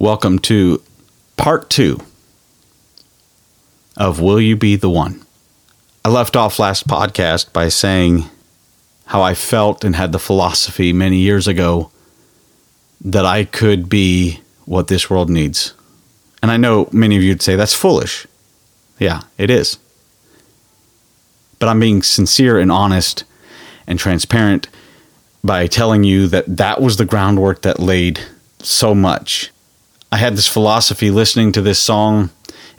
Welcome 0.00 0.38
to 0.38 0.82
part 1.36 1.68
two 1.68 2.00
of 3.98 4.18
Will 4.18 4.40
You 4.40 4.56
Be 4.56 4.74
the 4.74 4.88
One? 4.88 5.26
I 6.02 6.08
left 6.08 6.36
off 6.36 6.58
last 6.58 6.88
podcast 6.88 7.52
by 7.52 7.68
saying 7.68 8.24
how 9.04 9.20
I 9.20 9.34
felt 9.34 9.84
and 9.84 9.94
had 9.94 10.12
the 10.12 10.18
philosophy 10.18 10.94
many 10.94 11.18
years 11.18 11.46
ago 11.46 11.90
that 13.02 13.26
I 13.26 13.44
could 13.44 13.90
be 13.90 14.40
what 14.64 14.88
this 14.88 15.10
world 15.10 15.28
needs. 15.28 15.74
And 16.42 16.50
I 16.50 16.56
know 16.56 16.88
many 16.92 17.18
of 17.18 17.22
you 17.22 17.32
would 17.32 17.42
say 17.42 17.54
that's 17.54 17.74
foolish. 17.74 18.26
Yeah, 18.98 19.24
it 19.36 19.50
is. 19.50 19.76
But 21.58 21.68
I'm 21.68 21.78
being 21.78 22.00
sincere 22.00 22.58
and 22.58 22.72
honest 22.72 23.24
and 23.86 23.98
transparent 23.98 24.66
by 25.44 25.66
telling 25.66 26.04
you 26.04 26.26
that 26.28 26.56
that 26.56 26.80
was 26.80 26.96
the 26.96 27.04
groundwork 27.04 27.60
that 27.60 27.78
laid 27.78 28.18
so 28.60 28.94
much. 28.94 29.50
I 30.12 30.16
had 30.16 30.36
this 30.36 30.48
philosophy 30.48 31.10
listening 31.10 31.52
to 31.52 31.62
this 31.62 31.78
song. 31.78 32.30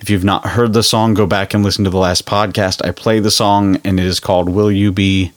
If 0.02 0.09
you've 0.09 0.23
not 0.23 0.48
heard 0.48 0.73
the 0.73 0.84
song, 0.84 1.13
go 1.13 1.26
back 1.26 1.54
and 1.54 1.63
listen 1.63 1.85
to 1.85 1.90
the 1.90 1.98
last 1.98 2.26
podcast. 2.26 2.85
I 2.85 2.91
play 2.91 3.20
the 3.21 3.31
song, 3.31 3.80
and 3.85 3.99
it 3.99 4.05
is 4.05 4.20
called 4.20 4.49
Will 4.49 4.70
You 4.70 4.91
Be 4.91 5.31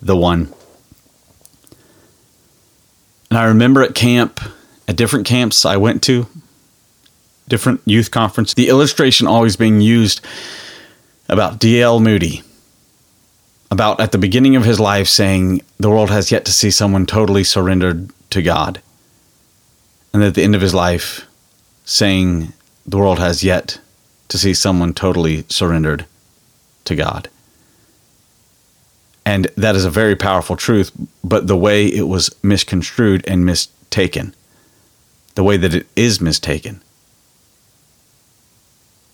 the 0.00 0.16
One? 0.16 0.52
And 3.30 3.38
I 3.38 3.44
remember 3.44 3.82
at 3.82 3.96
camp, 3.96 4.40
at 4.86 4.94
different 4.94 5.26
camps 5.26 5.64
I 5.64 5.76
went 5.76 6.04
to, 6.04 6.28
different 7.48 7.80
youth 7.84 8.12
conference, 8.12 8.54
the 8.54 8.68
illustration 8.68 9.26
always 9.26 9.56
being 9.56 9.80
used 9.80 10.24
about 11.28 11.58
D.L. 11.58 11.98
Moody, 11.98 12.44
about 13.72 14.00
at 14.00 14.12
the 14.12 14.18
beginning 14.18 14.54
of 14.54 14.64
his 14.64 14.78
life 14.78 15.08
saying, 15.08 15.62
The 15.78 15.90
world 15.90 16.10
has 16.10 16.30
yet 16.30 16.44
to 16.44 16.52
see 16.52 16.70
someone 16.70 17.06
totally 17.06 17.42
surrendered 17.42 18.10
to 18.30 18.40
God. 18.40 18.80
And 20.12 20.22
at 20.22 20.34
the 20.34 20.42
end 20.42 20.54
of 20.54 20.60
his 20.60 20.74
life, 20.74 21.26
saying, 21.90 22.52
The 22.86 22.98
world 22.98 23.18
has 23.18 23.42
yet 23.42 23.80
to 24.28 24.38
see 24.38 24.54
someone 24.54 24.94
totally 24.94 25.44
surrendered 25.48 26.06
to 26.84 26.94
God. 26.94 27.28
And 29.26 29.46
that 29.56 29.74
is 29.74 29.84
a 29.84 29.90
very 29.90 30.14
powerful 30.14 30.56
truth, 30.56 30.92
but 31.24 31.48
the 31.48 31.56
way 31.56 31.86
it 31.86 32.06
was 32.06 32.34
misconstrued 32.44 33.24
and 33.26 33.44
mistaken, 33.44 34.34
the 35.34 35.42
way 35.42 35.56
that 35.56 35.74
it 35.74 35.86
is 35.96 36.20
mistaken, 36.20 36.80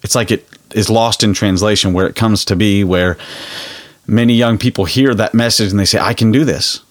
it's 0.02 0.14
like 0.14 0.30
it 0.30 0.46
is 0.74 0.90
lost 0.90 1.24
in 1.24 1.32
translation 1.32 1.94
where 1.94 2.06
it 2.06 2.14
comes 2.14 2.44
to 2.44 2.56
be 2.56 2.84
where 2.84 3.16
many 4.06 4.34
young 4.34 4.58
people 4.58 4.84
hear 4.84 5.14
that 5.14 5.32
message 5.32 5.70
and 5.70 5.80
they 5.80 5.86
say, 5.86 5.98
I 5.98 6.12
can 6.12 6.30
do 6.30 6.44
this. 6.44 6.82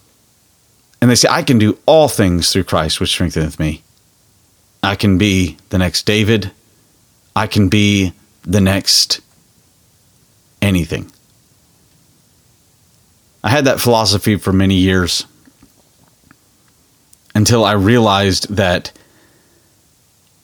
And 1.00 1.10
they 1.10 1.14
say, 1.14 1.28
I 1.30 1.42
can 1.44 1.58
do 1.58 1.78
all 1.86 2.08
things 2.08 2.52
through 2.52 2.64
Christ, 2.64 2.98
which 2.98 3.10
strengtheneth 3.10 3.60
me. 3.60 3.84
I 4.82 4.96
can 4.96 5.18
be 5.18 5.56
the 5.70 5.78
next 5.78 6.04
David. 6.04 6.52
I 7.34 7.46
can 7.46 7.68
be 7.68 8.12
the 8.42 8.60
next 8.60 9.20
anything. 10.62 11.10
I 13.42 13.50
had 13.50 13.66
that 13.66 13.80
philosophy 13.80 14.36
for 14.36 14.52
many 14.52 14.76
years 14.76 15.26
until 17.34 17.64
I 17.64 17.72
realized 17.72 18.56
that 18.56 18.92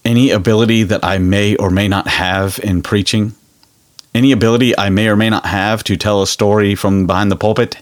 any 0.04 0.30
ability 0.30 0.82
that 0.84 1.04
I 1.04 1.18
may 1.18 1.56
or 1.56 1.70
may 1.70 1.88
not 1.88 2.06
have 2.06 2.60
in 2.62 2.82
preaching, 2.82 3.34
any 4.14 4.32
ability 4.32 4.76
I 4.76 4.90
may 4.90 5.08
or 5.08 5.16
may 5.16 5.30
not 5.30 5.46
have 5.46 5.82
to 5.84 5.96
tell 5.96 6.22
a 6.22 6.26
story 6.26 6.74
from 6.74 7.06
behind 7.06 7.30
the 7.30 7.36
pulpit, 7.36 7.78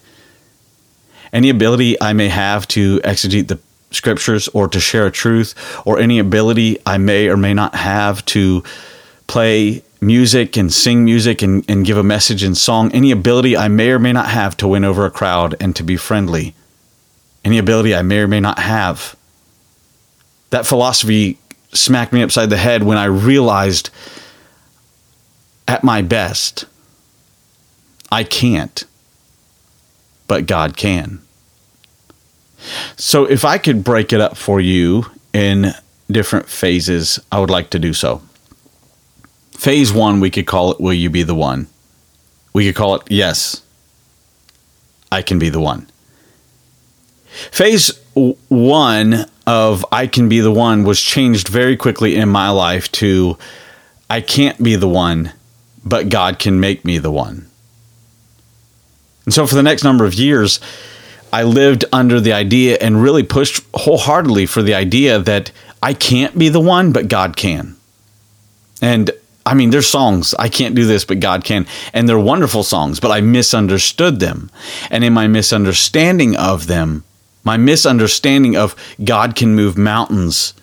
any 1.32 1.50
ability 1.50 2.00
I 2.00 2.12
may 2.12 2.28
have 2.28 2.68
to 2.68 3.00
exegete 3.00 3.48
the 3.48 3.58
scriptures 3.91 4.48
or 4.48 4.69
to 4.69 4.80
share 4.80 5.06
a 5.06 5.10
truth, 5.10 5.55
or 5.84 5.98
any 5.98 6.19
ability 6.19 6.78
I 6.86 6.98
may 6.98 7.28
or 7.28 7.37
may 7.37 7.54
not 7.54 7.75
have 7.75 8.25
to 8.26 8.62
play 9.26 9.82
music 10.00 10.56
and 10.56 10.72
sing 10.72 11.04
music 11.04 11.42
and, 11.42 11.64
and 11.69 11.84
give 11.84 11.98
a 11.98 12.03
message 12.03 12.42
in 12.42 12.54
song, 12.54 12.91
any 12.92 13.10
ability 13.10 13.56
I 13.56 13.69
may 13.69 13.91
or 13.91 13.98
may 13.98 14.12
not 14.12 14.28
have 14.28 14.56
to 14.59 14.69
win 14.69 14.84
over 14.84 15.04
a 15.04 15.10
crowd 15.10 15.54
and 15.60 15.76
to 15.76 15.82
be 15.82 15.97
friendly, 15.97 16.54
any 17.44 17.59
ability 17.59 17.94
I 17.94 18.03
may 18.03 18.20
or 18.20 18.28
may 18.28 18.41
not 18.41 18.59
have. 18.59 19.16
That 20.50 20.66
philosophy 20.66 21.38
smacked 21.72 22.12
me 22.12 22.22
upside 22.22 22.50
the 22.50 22.56
head 22.56 22.82
when 22.82 22.98
I 22.98 23.04
realized 23.04 23.91
at 25.69 25.84
my 25.84 26.03
best, 26.03 26.64
I 28.10 28.25
can't, 28.25 28.82
but 30.26 30.47
God 30.47 30.76
can. 30.76 31.20
So, 32.97 33.25
if 33.25 33.44
I 33.44 33.59
could 33.59 33.82
break 33.84 34.12
it 34.12 34.21
up 34.21 34.37
for 34.37 34.60
you 34.60 35.06
in 35.32 35.72
different 36.10 36.48
phases, 36.48 37.19
I 37.31 37.41
would 37.41 37.50
like 37.50 37.71
to 37.71 37.78
do 37.78 37.93
so. 37.93 38.22
Phase 39.53 39.93
one, 39.93 40.21
we 40.21 40.31
could 40.31 40.47
call 40.47 40.72
it 40.72 40.81
Will 40.81 40.93
You 40.93 41.10
Be 41.10 41.22
the 41.22 41.34
One? 41.34 41.69
We 42.53 42.66
could 42.66 42.76
call 42.76 42.97
it 42.97 43.03
Yes, 43.10 43.62
I 45.12 45.22
Can 45.22 45.38
Be 45.38 45.49
the 45.49 45.60
One. 45.60 45.87
Phase 47.50 47.93
one 48.15 49.26
of 49.47 49.84
I 49.93 50.06
Can 50.06 50.28
Be 50.28 50.41
the 50.41 50.53
One 50.53 50.84
was 50.84 51.00
changed 51.00 51.49
very 51.49 51.76
quickly 51.76 52.16
in 52.16 52.28
my 52.28 52.50
life 52.50 52.91
to 52.93 53.38
I 54.09 54.20
can't 54.20 54.60
be 54.60 54.75
the 54.75 54.88
one, 54.88 55.32
but 55.84 56.09
God 56.09 56.41
can 56.41 56.59
make 56.59 56.84
me 56.84 56.99
the 56.99 57.12
one. 57.12 57.47
And 59.25 59.32
so 59.32 59.47
for 59.47 59.54
the 59.54 59.62
next 59.62 59.84
number 59.84 60.04
of 60.04 60.15
years, 60.15 60.59
I 61.32 61.44
lived 61.44 61.84
under 61.92 62.20
the 62.20 62.32
idea 62.32 62.78
and 62.80 63.02
really 63.02 63.22
pushed 63.22 63.62
wholeheartedly 63.74 64.46
for 64.46 64.62
the 64.62 64.74
idea 64.74 65.18
that 65.18 65.52
I 65.82 65.94
can't 65.94 66.38
be 66.38 66.48
the 66.48 66.60
one, 66.60 66.92
but 66.92 67.08
God 67.08 67.36
can. 67.36 67.76
And 68.82 69.10
I 69.46 69.54
mean, 69.54 69.70
there's 69.70 69.88
songs, 69.88 70.34
I 70.34 70.48
can't 70.48 70.74
do 70.74 70.86
this, 70.86 71.04
but 71.04 71.20
God 71.20 71.44
can. 71.44 71.66
And 71.92 72.08
they're 72.08 72.19
wonderful 72.19 72.62
songs, 72.62 73.00
but 73.00 73.10
I 73.10 73.20
misunderstood 73.20 74.20
them. 74.20 74.50
And 74.90 75.02
in 75.02 75.12
my 75.12 75.28
misunderstanding 75.28 76.36
of 76.36 76.66
them, 76.66 77.04
my 77.42 77.56
misunderstanding 77.56 78.56
of 78.56 78.76
God 79.02 79.34
can 79.34 79.54
move 79.54 79.78
mountains, 79.78 80.54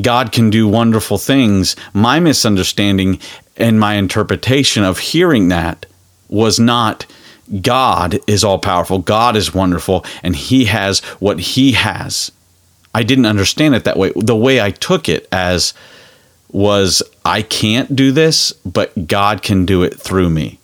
God 0.00 0.30
can 0.32 0.50
do 0.50 0.68
wonderful 0.68 1.18
things, 1.18 1.74
my 1.92 2.20
misunderstanding 2.20 3.18
and 3.56 3.80
my 3.80 3.94
interpretation 3.94 4.84
of 4.84 4.98
hearing 4.98 5.48
that 5.48 5.86
was 6.28 6.60
not 6.60 7.06
God 7.62 8.20
is 8.26 8.44
all 8.44 8.58
powerful, 8.58 8.98
God 8.98 9.36
is 9.36 9.54
wonderful, 9.54 10.04
and 10.22 10.36
He 10.36 10.66
has 10.66 11.00
what 11.20 11.40
He 11.40 11.72
has. 11.72 12.30
I 12.94 13.02
didn't 13.02 13.26
understand 13.26 13.74
it 13.74 13.84
that 13.84 13.96
way. 13.96 14.12
The 14.16 14.36
way 14.36 14.60
I 14.60 14.70
took 14.70 15.08
it 15.08 15.28
as 15.30 15.74
was 16.50 17.02
I 17.24 17.42
can't 17.42 17.94
do 17.94 18.12
this, 18.12 18.52
but 18.64 19.06
God 19.06 19.42
can 19.42 19.66
do 19.66 19.82
it 19.82 19.98
through 20.00 20.30
me. 20.30 20.58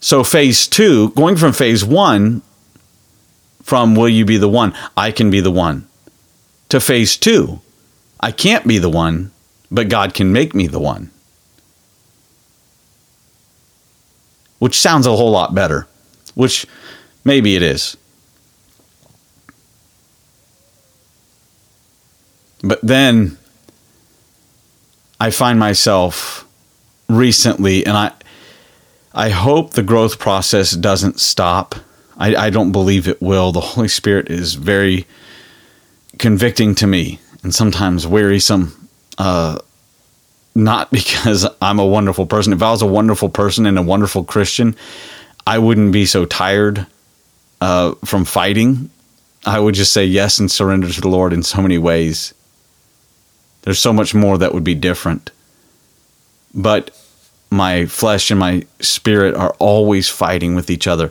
So, 0.00 0.22
phase 0.22 0.66
two, 0.66 1.10
going 1.10 1.36
from 1.36 1.52
phase 1.52 1.84
one, 1.84 2.42
from 3.62 3.94
will 3.94 4.08
you 4.08 4.24
be 4.24 4.36
the 4.36 4.48
one, 4.48 4.74
I 4.96 5.10
can 5.10 5.30
be 5.30 5.40
the 5.40 5.50
one, 5.50 5.88
to 6.68 6.80
phase 6.80 7.16
two, 7.16 7.60
I 8.20 8.32
can't 8.32 8.66
be 8.66 8.78
the 8.78 8.90
one, 8.90 9.32
but 9.70 9.88
God 9.88 10.14
can 10.14 10.32
make 10.32 10.54
me 10.54 10.66
the 10.66 10.78
one. 10.78 11.10
Which 14.58 14.78
sounds 14.78 15.06
a 15.06 15.16
whole 15.16 15.30
lot 15.30 15.54
better, 15.54 15.86
which 16.34 16.66
maybe 17.24 17.56
it 17.56 17.62
is. 17.62 17.96
But 22.62 22.80
then 22.82 23.38
I 25.20 25.30
find 25.30 25.58
myself 25.58 26.46
recently, 27.08 27.86
and 27.86 27.96
I, 27.96 28.12
I 29.14 29.30
hope 29.30 29.72
the 29.72 29.82
growth 29.82 30.18
process 30.18 30.72
doesn't 30.72 31.20
stop. 31.20 31.76
I, 32.16 32.34
I 32.34 32.50
don't 32.50 32.72
believe 32.72 33.06
it 33.06 33.22
will. 33.22 33.52
The 33.52 33.60
Holy 33.60 33.88
Spirit 33.88 34.28
is 34.28 34.54
very 34.54 35.06
convicting 36.18 36.74
to 36.76 36.86
me 36.86 37.20
and 37.42 37.54
sometimes 37.54 38.06
wearisome. 38.06 38.88
Uh, 39.16 39.58
not 40.58 40.90
because 40.92 41.46
I'm 41.62 41.78
a 41.78 41.86
wonderful 41.86 42.26
person. 42.26 42.52
If 42.52 42.62
I 42.62 42.70
was 42.70 42.82
a 42.82 42.86
wonderful 42.86 43.28
person 43.28 43.64
and 43.66 43.78
a 43.78 43.82
wonderful 43.82 44.24
Christian, 44.24 44.76
I 45.46 45.58
wouldn't 45.58 45.92
be 45.92 46.04
so 46.04 46.26
tired 46.26 46.86
uh, 47.60 47.94
from 48.04 48.24
fighting. 48.24 48.90
I 49.46 49.58
would 49.58 49.74
just 49.74 49.92
say 49.92 50.04
yes 50.04 50.38
and 50.38 50.50
surrender 50.50 50.90
to 50.90 51.00
the 51.00 51.08
Lord 51.08 51.32
in 51.32 51.42
so 51.42 51.62
many 51.62 51.78
ways. 51.78 52.34
There's 53.62 53.78
so 53.78 53.92
much 53.92 54.14
more 54.14 54.36
that 54.38 54.52
would 54.52 54.64
be 54.64 54.74
different. 54.74 55.30
But 56.54 56.90
my 57.50 57.86
flesh 57.86 58.30
and 58.30 58.40
my 58.40 58.66
spirit 58.80 59.34
are 59.34 59.54
always 59.58 60.08
fighting 60.08 60.54
with 60.54 60.70
each 60.70 60.86
other. 60.86 61.10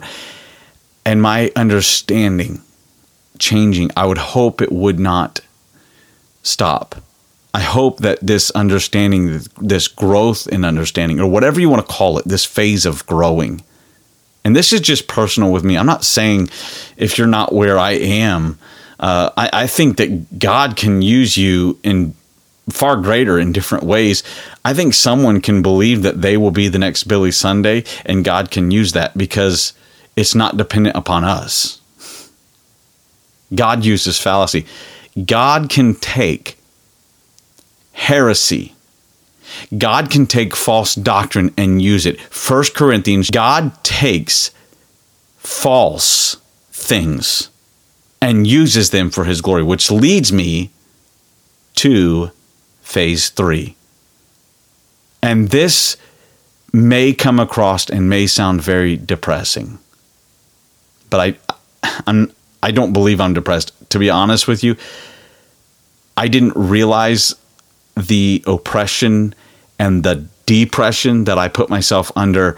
And 1.04 1.22
my 1.22 1.50
understanding 1.56 2.62
changing, 3.38 3.90
I 3.96 4.06
would 4.06 4.18
hope 4.18 4.60
it 4.60 4.70
would 4.70 4.98
not 4.98 5.40
stop 6.42 6.96
I 7.54 7.60
hope 7.60 7.98
that 8.00 8.18
this 8.20 8.50
understanding, 8.50 9.40
this 9.60 9.88
growth 9.88 10.46
in 10.48 10.64
understanding, 10.64 11.18
or 11.18 11.26
whatever 11.26 11.60
you 11.60 11.68
want 11.68 11.86
to 11.86 11.92
call 11.92 12.18
it, 12.18 12.26
this 12.26 12.44
phase 12.44 12.84
of 12.84 13.06
growing, 13.06 13.62
and 14.44 14.54
this 14.54 14.72
is 14.72 14.80
just 14.80 15.08
personal 15.08 15.50
with 15.52 15.64
me. 15.64 15.76
I'm 15.76 15.86
not 15.86 16.04
saying 16.04 16.50
if 16.96 17.18
you're 17.18 17.26
not 17.26 17.52
where 17.52 17.78
I 17.78 17.92
am, 17.92 18.58
uh, 19.00 19.30
I, 19.36 19.50
I 19.52 19.66
think 19.66 19.96
that 19.98 20.38
God 20.38 20.76
can 20.76 21.02
use 21.02 21.36
you 21.36 21.78
in 21.82 22.14
far 22.70 22.96
greater 22.96 23.38
in 23.38 23.52
different 23.52 23.84
ways. 23.84 24.22
I 24.64 24.74
think 24.74 24.94
someone 24.94 25.40
can 25.40 25.62
believe 25.62 26.02
that 26.02 26.20
they 26.20 26.36
will 26.36 26.50
be 26.50 26.68
the 26.68 26.78
next 26.78 27.04
Billy 27.04 27.30
Sunday 27.30 27.84
and 28.04 28.24
God 28.24 28.50
can 28.50 28.70
use 28.70 28.92
that 28.92 29.16
because 29.16 29.72
it's 30.16 30.34
not 30.34 30.56
dependent 30.56 30.96
upon 30.96 31.24
us. 31.24 31.80
God 33.54 33.84
uses 33.84 34.18
fallacy. 34.18 34.66
God 35.24 35.70
can 35.70 35.94
take 35.94 36.57
heresy. 38.08 38.74
God 39.76 40.10
can 40.10 40.26
take 40.26 40.56
false 40.56 40.94
doctrine 40.94 41.52
and 41.58 41.82
use 41.82 42.06
it. 42.06 42.18
First 42.18 42.74
Corinthians, 42.74 43.28
God 43.28 43.84
takes 43.84 44.50
false 45.36 46.38
things 46.72 47.50
and 48.22 48.46
uses 48.46 48.90
them 48.90 49.10
for 49.10 49.24
his 49.24 49.42
glory, 49.42 49.62
which 49.62 49.90
leads 49.90 50.32
me 50.32 50.70
to 51.74 52.30
phase 52.80 53.28
three. 53.28 53.76
And 55.22 55.50
this 55.50 55.98
may 56.72 57.12
come 57.12 57.38
across 57.38 57.90
and 57.90 58.08
may 58.08 58.26
sound 58.26 58.62
very 58.62 58.96
depressing. 58.96 59.78
But 61.10 61.20
I 61.20 61.92
I'm 62.06 62.32
I 62.62 62.70
don't 62.70 62.94
believe 62.94 63.20
I'm 63.20 63.34
depressed. 63.34 63.72
To 63.90 63.98
be 63.98 64.08
honest 64.08 64.48
with 64.48 64.64
you, 64.64 64.76
I 66.16 66.28
didn't 66.28 66.54
realize 66.56 67.34
the 68.06 68.42
oppression 68.46 69.34
and 69.78 70.02
the 70.02 70.26
depression 70.46 71.24
that 71.24 71.38
I 71.38 71.48
put 71.48 71.68
myself 71.68 72.10
under 72.16 72.56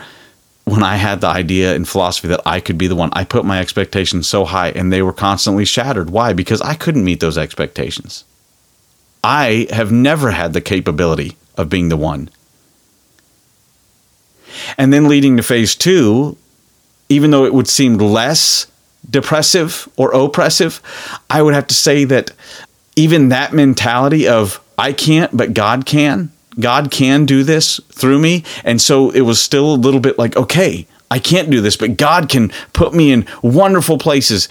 when 0.64 0.82
I 0.82 0.96
had 0.96 1.20
the 1.20 1.26
idea 1.26 1.74
in 1.74 1.84
philosophy 1.84 2.28
that 2.28 2.42
I 2.46 2.60
could 2.60 2.78
be 2.78 2.86
the 2.86 2.94
one. 2.94 3.10
I 3.12 3.24
put 3.24 3.44
my 3.44 3.58
expectations 3.58 4.28
so 4.28 4.44
high 4.44 4.70
and 4.70 4.92
they 4.92 5.02
were 5.02 5.12
constantly 5.12 5.64
shattered. 5.64 6.10
Why? 6.10 6.32
Because 6.32 6.60
I 6.60 6.74
couldn't 6.74 7.04
meet 7.04 7.20
those 7.20 7.36
expectations. 7.36 8.24
I 9.24 9.66
have 9.70 9.90
never 9.90 10.30
had 10.30 10.52
the 10.52 10.60
capability 10.60 11.36
of 11.56 11.68
being 11.68 11.88
the 11.88 11.96
one. 11.96 12.30
And 14.78 14.92
then 14.92 15.08
leading 15.08 15.36
to 15.36 15.42
phase 15.42 15.74
two, 15.74 16.36
even 17.08 17.30
though 17.30 17.44
it 17.44 17.54
would 17.54 17.68
seem 17.68 17.98
less 17.98 18.66
depressive 19.08 19.88
or 19.96 20.12
oppressive, 20.12 20.80
I 21.28 21.42
would 21.42 21.54
have 21.54 21.66
to 21.68 21.74
say 21.74 22.04
that 22.04 22.30
even 22.96 23.28
that 23.28 23.52
mentality 23.52 24.28
of 24.28 24.60
I 24.80 24.94
can't, 24.94 25.36
but 25.36 25.52
God 25.52 25.84
can, 25.84 26.32
God 26.58 26.90
can 26.90 27.26
do 27.26 27.44
this 27.44 27.80
through 27.92 28.18
me. 28.18 28.44
And 28.64 28.80
so 28.80 29.10
it 29.10 29.20
was 29.20 29.40
still 29.40 29.74
a 29.74 29.76
little 29.76 30.00
bit 30.00 30.18
like, 30.18 30.38
okay, 30.38 30.86
I 31.10 31.18
can't 31.18 31.50
do 31.50 31.60
this, 31.60 31.76
but 31.76 31.98
God 31.98 32.30
can 32.30 32.50
put 32.72 32.94
me 32.94 33.12
in 33.12 33.26
wonderful 33.42 33.98
places. 33.98 34.48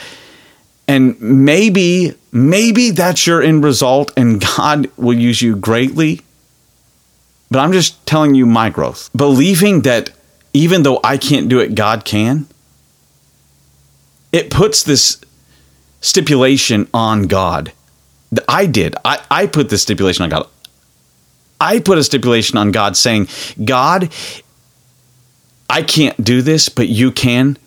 And 0.88 1.20
maybe, 1.20 2.14
maybe 2.32 2.92
that's 2.92 3.26
your 3.26 3.42
end 3.42 3.64
result 3.64 4.12
and 4.16 4.40
God 4.40 4.92
will 4.98 5.18
use 5.18 5.42
you 5.42 5.56
greatly. 5.56 6.22
But 7.50 7.60
I'm 7.60 7.72
just 7.72 8.06
telling 8.06 8.36
you 8.36 8.46
my 8.46 8.70
growth. 8.70 9.10
Believing 9.16 9.82
that 9.82 10.12
even 10.54 10.84
though 10.84 11.00
I 11.04 11.18
can't 11.18 11.50
do 11.50 11.60
it, 11.60 11.74
God 11.74 12.06
can, 12.06 12.46
it 14.32 14.52
puts 14.52 14.84
this 14.84 15.22
stipulation 16.02 16.88
on 16.94 17.24
God. 17.24 17.74
I 18.48 18.66
did. 18.66 18.96
I, 19.04 19.24
I 19.30 19.48
put 19.48 19.70
this 19.70 19.82
stipulation 19.82 20.24
on 20.24 20.30
God. 20.30 20.48
I 21.60 21.80
put 21.80 21.98
a 21.98 22.04
stipulation 22.04 22.58
on 22.58 22.72
God 22.72 22.96
saying, 22.96 23.28
God, 23.64 24.12
I 25.70 25.84
can't 25.84 26.24
do 26.24 26.42
this, 26.42 26.70
but 26.70 26.88
you 26.88 27.12
can, 27.12 27.58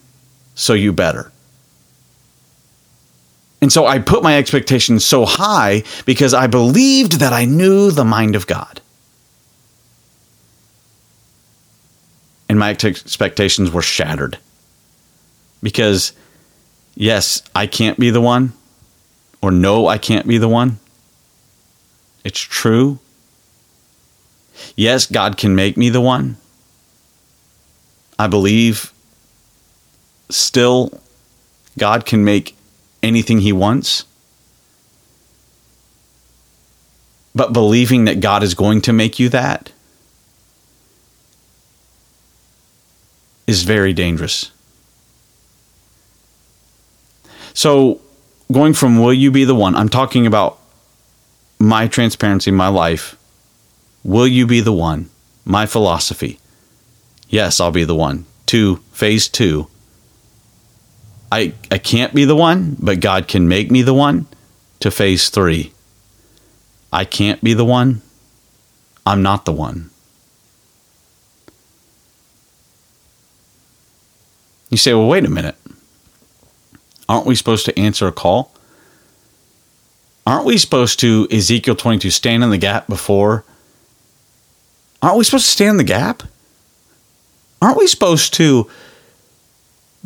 so 0.54 0.72
you 0.72 0.92
better. 0.92 1.30
And 3.60 3.72
so 3.72 3.86
I 3.86 4.00
put 4.00 4.24
my 4.24 4.38
expectations 4.38 5.04
so 5.04 5.24
high 5.24 5.84
because 6.04 6.34
I 6.34 6.48
believed 6.48 7.20
that 7.20 7.32
I 7.32 7.44
knew 7.44 7.90
the 7.90 8.04
mind 8.04 8.34
of 8.34 8.46
God. 8.46 8.80
And 12.48 12.58
my 12.58 12.70
expectations 12.70 13.70
were 13.70 13.82
shattered. 13.82 14.38
Because, 15.62 16.12
yes, 16.96 17.42
I 17.54 17.68
can't 17.68 18.00
be 18.00 18.10
the 18.10 18.20
one, 18.20 18.52
or 19.42 19.50
no, 19.50 19.88
I 19.88 19.98
can't 19.98 20.26
be 20.26 20.38
the 20.38 20.48
one. 20.48 20.78
It's 22.24 22.40
true. 22.40 23.00
Yes, 24.76 25.06
God 25.06 25.36
can 25.36 25.54
make 25.54 25.76
me 25.76 25.90
the 25.90 26.00
one. 26.00 26.36
I 28.18 28.28
believe 28.28 28.92
still 30.30 31.00
God 31.76 32.06
can 32.06 32.24
make 32.24 32.56
anything 33.02 33.40
he 33.40 33.52
wants. 33.52 34.04
But 37.34 37.52
believing 37.52 38.04
that 38.04 38.20
God 38.20 38.42
is 38.42 38.54
going 38.54 38.82
to 38.82 38.92
make 38.92 39.18
you 39.18 39.28
that 39.30 39.72
is 43.46 43.64
very 43.64 43.92
dangerous. 43.92 44.50
So, 47.54 48.00
going 48.52 48.74
from 48.74 49.00
will 49.00 49.14
you 49.14 49.30
be 49.30 49.44
the 49.44 49.54
one, 49.54 49.74
I'm 49.74 49.88
talking 49.88 50.26
about 50.26 50.58
my 51.58 51.86
transparency, 51.86 52.50
my 52.50 52.68
life. 52.68 53.16
Will 54.04 54.26
you 54.26 54.46
be 54.46 54.60
the 54.60 54.72
one? 54.72 55.10
My 55.44 55.66
philosophy. 55.66 56.38
Yes, 57.28 57.60
I'll 57.60 57.70
be 57.70 57.84
the 57.84 57.94
one. 57.94 58.26
Two, 58.46 58.76
phase 58.92 59.28
two, 59.28 59.68
I, 61.30 61.54
I 61.70 61.78
can't 61.78 62.14
be 62.14 62.26
the 62.26 62.36
one, 62.36 62.76
but 62.78 63.00
God 63.00 63.26
can 63.26 63.48
make 63.48 63.70
me 63.70 63.80
the 63.80 63.94
one 63.94 64.26
to 64.80 64.90
phase 64.90 65.30
three. 65.30 65.72
I 66.92 67.06
can't 67.06 67.42
be 67.42 67.54
the 67.54 67.64
one. 67.64 68.02
I'm 69.06 69.22
not 69.22 69.46
the 69.46 69.52
one. 69.52 69.88
You 74.68 74.76
say, 74.76 74.92
well, 74.92 75.08
wait 75.08 75.24
a 75.24 75.30
minute. 75.30 75.56
Aren't 77.08 77.26
we 77.26 77.34
supposed 77.34 77.64
to 77.66 77.78
answer 77.78 78.06
a 78.06 78.12
call? 78.12 78.52
Aren't 80.26 80.46
we 80.46 80.56
supposed 80.58 81.00
to, 81.00 81.26
Ezekiel 81.30 81.74
22, 81.74 82.10
stand 82.10 82.44
in 82.44 82.50
the 82.50 82.58
gap 82.58 82.86
before? 82.86 83.44
Aren't 85.02 85.18
we 85.18 85.24
supposed 85.24 85.46
to 85.46 85.50
stand 85.50 85.70
in 85.70 85.76
the 85.78 85.84
gap? 85.84 86.22
Aren't 87.60 87.78
we 87.78 87.86
supposed 87.86 88.34
to 88.34 88.70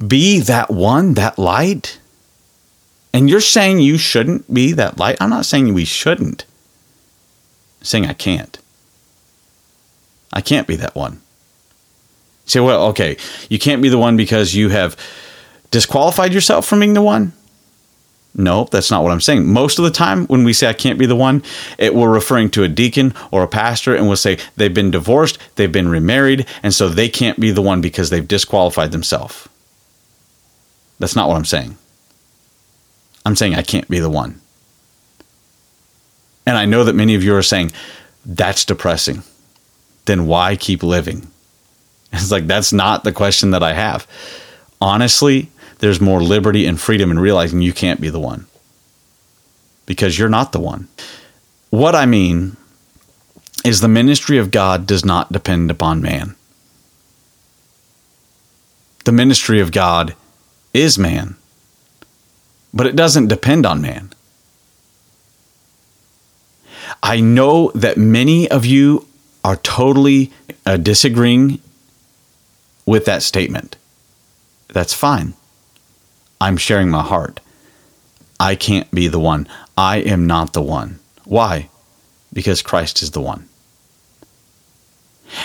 be 0.06 0.40
that 0.40 0.70
one, 0.70 1.14
that 1.14 1.38
light? 1.38 1.99
And 3.12 3.28
you're 3.30 3.40
saying 3.40 3.80
you 3.80 3.99
shouldn't 3.99 4.52
be 4.52 4.73
that 4.73 4.99
light? 4.99 5.16
I'm 5.21 5.30
not 5.30 5.47
saying 5.47 5.73
we 5.73 5.85
shouldn't. 5.85 6.44
I'm 7.80 7.85
saying 7.85 8.06
I 8.06 8.12
can't. 8.14 8.59
I 10.32 10.40
can't 10.40 10.66
be 10.66 10.76
that 10.76 10.94
one. 10.94 11.12
You 11.14 12.50
say, 12.50 12.61
well, 12.61 12.85
okay, 12.88 13.16
you 13.49 13.59
can't 13.59 13.82
be 13.82 13.88
the 13.88 13.99
one 13.99 14.16
because 14.16 14.54
you 14.54 14.68
have 14.68 14.97
disqualified 15.76 16.33
yourself 16.33 16.66
from 16.66 16.80
being 16.80 16.95
the 16.95 17.02
one? 17.02 17.35
No, 18.35 18.64
that's 18.64 18.90
not 18.90 19.02
what 19.02 19.12
I'm 19.12 19.21
saying. 19.21 19.47
Most 19.47 19.78
of 19.78 19.85
the 19.85 19.90
time, 19.90 20.26
when 20.26 20.42
we 20.42 20.54
say 20.54 20.68
I 20.68 20.73
can't 20.73 20.99
be 20.99 21.04
the 21.04 21.14
one, 21.14 21.42
it 21.76 21.95
we're 21.95 22.09
referring 22.09 22.49
to 22.52 22.62
a 22.62 22.68
deacon 22.68 23.12
or 23.30 23.42
a 23.42 23.49
pastor, 23.49 23.95
and 23.95 24.06
we'll 24.06 24.16
say 24.16 24.38
they've 24.56 24.73
been 24.73 24.90
divorced, 24.90 25.37
they've 25.56 25.71
been 25.71 25.90
remarried, 25.90 26.47
and 26.62 26.73
so 26.73 26.88
they 26.88 27.11
can't 27.11 27.38
be 27.38 27.50
the 27.50 27.61
one 27.61 27.83
because 27.83 28.09
they've 28.09 28.26
disqualified 28.26 28.90
themselves. 28.90 29.50
That's 30.99 31.14
not 31.14 31.28
what 31.28 31.37
I'm 31.37 31.45
saying. 31.45 31.76
I'm 33.26 33.37
saying 33.37 33.54
I 33.54 33.62
can't 33.62 33.88
be 33.88 33.99
the 33.99 34.09
one. 34.09 34.40
And 36.47 36.56
I 36.56 36.64
know 36.64 36.85
that 36.85 36.95
many 36.95 37.14
of 37.16 37.23
you 37.23 37.35
are 37.35 37.42
saying, 37.42 37.71
that's 38.25 38.64
depressing. 38.64 39.25
Then 40.06 40.26
why 40.26 40.56
keep 40.56 40.83
living? 40.83 41.26
It's 42.12 42.30
like, 42.30 42.47
that's 42.47 42.73
not 42.73 43.04
the 43.04 43.12
question 43.12 43.50
that 43.50 43.62
I 43.62 43.75
have. 43.75 44.06
Honestly, 44.80 45.50
there's 45.78 46.00
more 46.00 46.23
liberty 46.23 46.66
and 46.66 46.80
freedom 46.80 47.11
in 47.11 47.18
realizing 47.18 47.61
you 47.61 47.73
can't 47.73 48.00
be 48.00 48.09
the 48.09 48.21
one 48.21 48.47
because 49.85 50.18
you're 50.18 50.28
not 50.28 50.52
the 50.52 50.61
one. 50.61 50.88
What 51.71 51.95
I 51.95 52.06
mean 52.06 52.56
is 53.64 53.80
the 53.80 53.88
ministry 53.88 54.38
of 54.38 54.50
God 54.50 54.87
does 54.87 55.04
not 55.04 55.33
depend 55.33 55.71
upon 55.71 56.00
man. 56.00 56.37
The 59.04 59.12
ministry 59.12 59.61
of 59.61 59.73
God 59.73 60.14
is 60.73 60.99
man, 60.99 61.37
but 62.75 62.87
it 62.87 62.97
doesn't 62.97 63.28
depend 63.28 63.64
on 63.64 63.80
man. 63.80 64.12
I 67.02 67.21
know 67.21 67.71
that 67.75 67.97
many 67.97 68.50
of 68.50 68.64
you 68.64 69.06
are 69.45 69.56
totally 69.56 70.33
uh, 70.64 70.76
disagreeing 70.76 71.61
with 72.85 73.04
that 73.04 73.23
statement. 73.23 73.76
That's 74.68 74.95
fine. 74.95 75.35
I'm 76.40 76.57
sharing 76.57 76.90
my 76.90 77.02
heart. 77.02 77.40
I 78.38 78.55
can't 78.55 78.90
be 78.90 79.09
the 79.09 79.21
one. 79.21 79.49
I 79.76 79.99
am 79.99 80.26
not 80.26 80.52
the 80.52 80.62
one. 80.62 80.99
Why? 81.25 81.69
Because 82.33 82.62
Christ 82.62 83.02
is 83.02 83.12
the 83.12 83.21
one. 83.21 83.49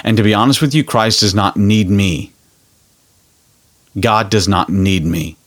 And 0.04 0.18
to 0.18 0.24
be 0.24 0.34
honest 0.34 0.62
with 0.62 0.76
you, 0.76 0.84
Christ 0.84 1.22
does 1.22 1.34
not 1.34 1.58
need 1.58 1.90
me. 1.90 2.34
God 4.00 4.30
does 4.30 4.48
not 4.48 4.70
need 4.70 5.06
me. 5.06 5.38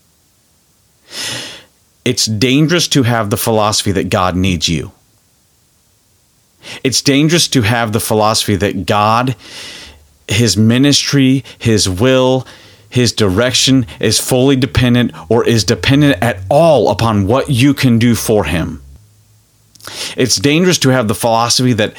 It's 2.03 2.25
dangerous 2.25 2.87
to 2.89 3.03
have 3.03 3.29
the 3.29 3.37
philosophy 3.37 3.91
that 3.93 4.09
God 4.09 4.35
needs 4.35 4.69
you. 4.69 4.91
It's 6.83 7.01
dangerous 7.01 7.47
to 7.49 7.61
have 7.61 7.93
the 7.93 7.99
philosophy 7.99 8.55
that 8.55 8.85
God, 8.85 9.35
His 10.27 10.57
ministry, 10.57 11.43
His 11.57 11.89
will, 11.89 12.45
His 12.89 13.11
direction 13.11 13.85
is 13.99 14.19
fully 14.19 14.55
dependent 14.55 15.11
or 15.29 15.45
is 15.45 15.63
dependent 15.63 16.21
at 16.21 16.39
all 16.49 16.89
upon 16.89 17.27
what 17.27 17.49
you 17.49 17.73
can 17.73 17.99
do 17.99 18.15
for 18.15 18.45
Him. 18.45 18.81
It's 20.17 20.37
dangerous 20.37 20.77
to 20.79 20.89
have 20.89 21.07
the 21.07 21.15
philosophy 21.15 21.73
that 21.73 21.93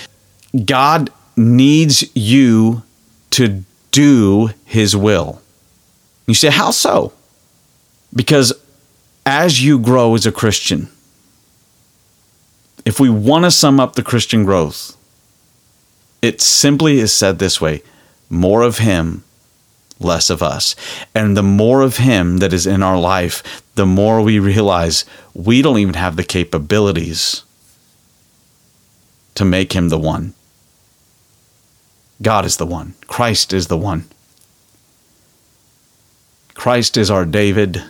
God 0.65 1.11
needs 1.37 2.05
you 2.17 2.83
to 3.31 3.65
do 3.91 4.51
His 4.65 4.97
will. 4.97 5.43
You 6.27 6.35
say, 6.35 6.51
How 6.51 6.71
so? 6.71 7.13
Because 8.15 8.53
as 9.25 9.63
you 9.63 9.79
grow 9.79 10.15
as 10.15 10.27
a 10.27 10.33
Christian, 10.33 10.89
if 12.85 13.01
we 13.01 13.11
want 13.11 13.45
to 13.45 13.51
sum 13.51 13.81
up 13.81 13.95
the 13.95 14.03
Christian 14.03 14.45
growth, 14.45 14.97
it 16.23 16.41
simply 16.41 16.99
is 16.99 17.13
said 17.13 17.39
this 17.39 17.61
way 17.61 17.83
more 18.29 18.63
of 18.63 18.79
Him, 18.79 19.25
less 19.99 20.31
of 20.31 20.43
us. 20.43 20.77
And 21.15 21.37
the 21.37 21.43
more 21.43 21.83
of 21.83 21.99
Him 21.99 22.39
that 22.39 22.53
is 22.53 22.67
in 22.67 22.83
our 22.83 22.99
life, 22.99 23.63
the 23.75 23.87
more 23.87 24.21
we 24.21 24.39
realize 24.39 25.05
we 25.35 25.63
don't 25.63 25.79
even 25.79 25.95
have 25.95 26.17
the 26.17 26.25
capabilities 26.25 27.45
to 29.35 29.45
make 29.45 29.73
Him 29.73 29.89
the 29.89 29.99
one. 29.99 30.35
God 32.23 32.45
is 32.45 32.57
the 32.57 32.67
one, 32.67 32.95
Christ 33.07 33.53
is 33.53 33.67
the 33.69 33.77
one. 33.77 34.09
Christ 36.55 36.97
is 36.97 37.11
our 37.11 37.27
David. 37.27 37.83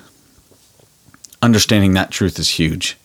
Understanding 1.41 1.95
that 1.95 2.11
truth 2.11 2.39
is 2.39 2.51
huge. 2.51 2.97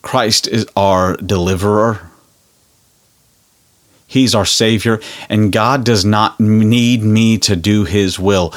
Christ 0.00 0.48
is 0.48 0.66
our 0.74 1.16
deliverer. 1.16 2.10
He's 4.06 4.34
our 4.34 4.46
Savior, 4.46 5.00
and 5.28 5.52
God 5.52 5.84
does 5.84 6.04
not 6.04 6.38
need 6.38 7.02
me 7.02 7.38
to 7.38 7.56
do 7.56 7.84
His 7.84 8.18
will. 8.18 8.54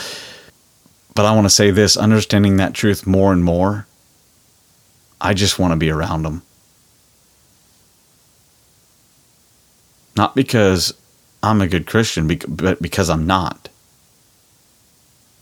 But 1.16 1.26
I 1.26 1.34
want 1.34 1.46
to 1.46 1.50
say 1.50 1.72
this 1.72 1.98
understanding 1.98 2.58
that 2.58 2.74
truth 2.74 3.08
more 3.08 3.34
and 3.34 3.44
more, 3.44 3.88
I 5.20 5.34
just 5.34 5.58
want 5.58 5.72
to 5.74 5.78
be 5.78 5.90
around 5.90 6.26
Him. 6.26 6.44
Not 10.16 10.36
because 10.36 10.94
I'm 11.42 11.62
a 11.62 11.68
good 11.68 11.88
Christian, 11.88 12.28
but 12.48 12.82
because 12.82 13.10
I'm 13.10 13.26
not. 13.26 13.70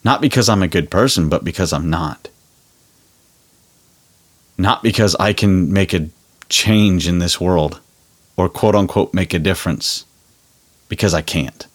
Not 0.03 0.21
because 0.21 0.47
I'm 0.47 0.63
a 0.63 0.67
good 0.67 0.89
person, 0.89 1.27
but 1.29 1.43
because 1.43 1.73
I'm 1.73 1.89
not. 1.89 2.29
Not 4.57 4.83
because 4.83 5.15
I 5.19 5.33
can 5.33 5.73
make 5.73 5.93
a 5.93 6.09
change 6.49 7.07
in 7.07 7.19
this 7.19 7.41
world 7.41 7.81
or 8.37 8.47
quote 8.47 8.75
unquote 8.75 9.13
make 9.13 9.33
a 9.33 9.39
difference, 9.39 10.05
because 10.87 11.13
I 11.13 11.21
can't. 11.21 11.67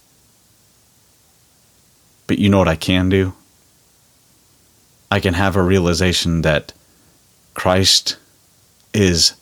But 2.27 2.39
you 2.39 2.49
know 2.49 2.59
what 2.59 2.69
I 2.69 2.77
can 2.77 3.09
do? 3.09 3.35
I 5.11 5.21
can 5.21 5.35
have 5.35 5.57
a 5.57 5.63
realization 5.63 6.41
that 6.43 6.73
Christ 7.53 8.17
is 8.95 9.35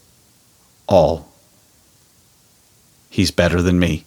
all. 0.89 1.29
He's 3.09 3.31
better 3.31 3.63
than 3.63 3.79
me. 3.79 4.05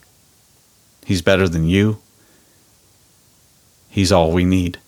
He's 1.05 1.21
better 1.21 1.47
than 1.47 1.67
you. 1.67 1.99
He's 3.89 4.11
all 4.11 4.31
we 4.31 4.43
need. 4.43 4.79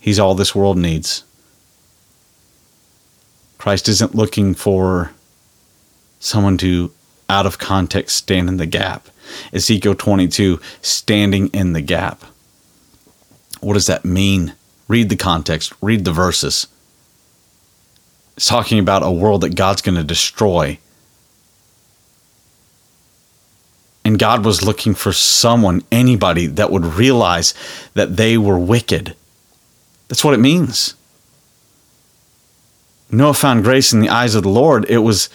He's 0.00 0.18
all 0.18 0.34
this 0.34 0.54
world 0.54 0.78
needs. 0.78 1.24
Christ 3.58 3.88
isn't 3.88 4.14
looking 4.14 4.54
for 4.54 5.12
someone 6.18 6.58
to, 6.58 6.92
out 7.28 7.46
of 7.46 7.58
context, 7.58 8.16
stand 8.16 8.48
in 8.48 8.56
the 8.56 8.66
gap. 8.66 9.08
Ezekiel 9.52 9.94
22, 9.94 10.60
standing 10.80 11.48
in 11.48 11.72
the 11.72 11.82
gap. 11.82 12.24
What 13.60 13.74
does 13.74 13.86
that 13.86 14.04
mean? 14.04 14.54
Read 14.86 15.08
the 15.08 15.16
context, 15.16 15.72
read 15.82 16.04
the 16.04 16.12
verses. 16.12 16.66
It's 18.36 18.46
talking 18.46 18.78
about 18.78 19.02
a 19.02 19.10
world 19.10 19.42
that 19.42 19.56
God's 19.56 19.82
going 19.82 19.96
to 19.96 20.04
destroy 20.04 20.78
And 24.08 24.18
God 24.18 24.42
was 24.42 24.62
looking 24.62 24.94
for 24.94 25.12
someone, 25.12 25.82
anybody 25.92 26.46
that 26.46 26.70
would 26.70 26.86
realize 26.86 27.52
that 27.92 28.16
they 28.16 28.38
were 28.38 28.58
wicked. 28.58 29.14
That's 30.08 30.24
what 30.24 30.32
it 30.32 30.40
means. 30.40 30.94
Noah 33.10 33.34
found 33.34 33.64
grace 33.64 33.92
in 33.92 34.00
the 34.00 34.08
eyes 34.08 34.34
of 34.34 34.44
the 34.44 34.48
Lord. 34.48 34.86
It 34.88 35.00
was, 35.00 35.28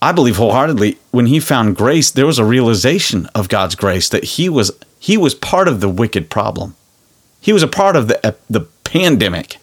I 0.00 0.12
believe 0.12 0.36
wholeheartedly, 0.36 0.98
when 1.12 1.26
he 1.26 1.40
found 1.40 1.76
grace, 1.76 2.10
there 2.10 2.26
was 2.26 2.38
a 2.38 2.44
realization 2.44 3.26
of 3.34 3.48
God's 3.48 3.74
grace 3.74 4.08
that 4.10 4.24
he 4.24 4.48
was 4.48 4.70
he 4.98 5.16
was 5.16 5.34
part 5.34 5.68
of 5.68 5.80
the 5.80 5.88
wicked 5.88 6.30
problem. 6.30 6.76
He 7.40 7.52
was 7.52 7.62
a 7.62 7.68
part 7.68 7.96
of 7.96 8.08
the 8.08 8.36
the 8.48 8.66
pandemic 8.84 9.58